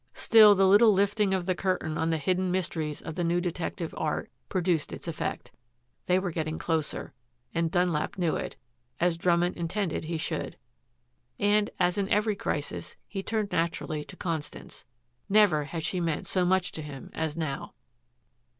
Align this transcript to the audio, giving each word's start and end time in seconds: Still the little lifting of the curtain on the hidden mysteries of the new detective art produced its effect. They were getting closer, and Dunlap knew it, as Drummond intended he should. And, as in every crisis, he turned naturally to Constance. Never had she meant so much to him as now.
Still 0.15 0.55
the 0.55 0.65
little 0.65 0.91
lifting 0.91 1.31
of 1.31 1.45
the 1.45 1.53
curtain 1.53 1.95
on 1.95 2.09
the 2.09 2.17
hidden 2.17 2.49
mysteries 2.49 3.03
of 3.03 3.13
the 3.13 3.23
new 3.23 3.39
detective 3.39 3.93
art 3.95 4.31
produced 4.49 4.91
its 4.91 5.07
effect. 5.07 5.51
They 6.07 6.17
were 6.17 6.31
getting 6.31 6.57
closer, 6.57 7.13
and 7.53 7.69
Dunlap 7.69 8.17
knew 8.17 8.35
it, 8.35 8.55
as 8.99 9.15
Drummond 9.15 9.55
intended 9.57 10.05
he 10.05 10.17
should. 10.17 10.57
And, 11.37 11.69
as 11.79 11.99
in 11.99 12.09
every 12.09 12.35
crisis, 12.35 12.95
he 13.07 13.21
turned 13.21 13.51
naturally 13.51 14.03
to 14.05 14.15
Constance. 14.17 14.85
Never 15.29 15.65
had 15.65 15.83
she 15.83 15.99
meant 15.99 16.25
so 16.25 16.45
much 16.45 16.71
to 16.71 16.81
him 16.81 17.11
as 17.13 17.37
now. 17.37 17.75